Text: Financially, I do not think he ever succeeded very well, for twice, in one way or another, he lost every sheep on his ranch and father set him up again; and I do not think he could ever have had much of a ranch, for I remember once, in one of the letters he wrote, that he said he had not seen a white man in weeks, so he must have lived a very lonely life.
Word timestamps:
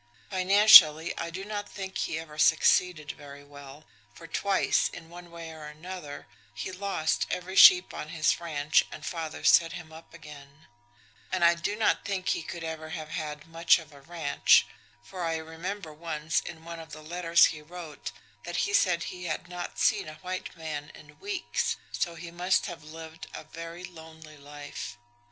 Financially, 0.31 1.15
I 1.15 1.29
do 1.29 1.45
not 1.45 1.69
think 1.69 1.95
he 1.95 2.17
ever 2.17 2.39
succeeded 2.39 3.11
very 3.11 3.43
well, 3.43 3.85
for 4.15 4.25
twice, 4.25 4.89
in 4.89 5.11
one 5.11 5.29
way 5.29 5.51
or 5.51 5.65
another, 5.67 6.25
he 6.55 6.71
lost 6.71 7.27
every 7.29 7.55
sheep 7.55 7.93
on 7.93 8.09
his 8.09 8.39
ranch 8.39 8.83
and 8.91 9.05
father 9.05 9.43
set 9.43 9.73
him 9.73 9.93
up 9.93 10.11
again; 10.11 10.65
and 11.31 11.45
I 11.45 11.53
do 11.53 11.75
not 11.75 12.03
think 12.03 12.29
he 12.29 12.41
could 12.41 12.63
ever 12.63 12.89
have 12.89 13.09
had 13.09 13.45
much 13.45 13.77
of 13.77 13.93
a 13.93 14.01
ranch, 14.01 14.65
for 15.03 15.23
I 15.23 15.35
remember 15.35 15.93
once, 15.93 16.39
in 16.39 16.65
one 16.65 16.79
of 16.79 16.93
the 16.93 17.03
letters 17.03 17.53
he 17.53 17.61
wrote, 17.61 18.11
that 18.43 18.65
he 18.65 18.73
said 18.73 19.03
he 19.03 19.25
had 19.25 19.47
not 19.47 19.77
seen 19.77 20.09
a 20.09 20.15
white 20.23 20.57
man 20.57 20.89
in 20.95 21.19
weeks, 21.19 21.77
so 21.91 22.15
he 22.15 22.31
must 22.31 22.65
have 22.65 22.81
lived 22.83 23.27
a 23.35 23.43
very 23.43 23.83
lonely 23.83 24.37
life. 24.37 24.97